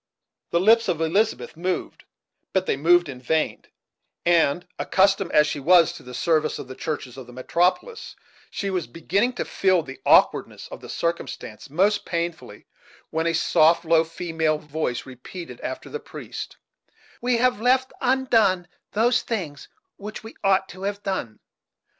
[0.49, 2.05] The lips of Elizabeth moved,
[2.53, 3.65] but they moved in vain
[4.25, 8.15] and accustomed as she was to the service of the churches of the metropolis,
[8.49, 12.65] she was beginning to feel the awkwardness of the circumstance most painfully
[13.11, 16.57] when a soft, low female voice repeated after the priest,
[17.21, 21.37] "We have left undone those things which we ought to have done."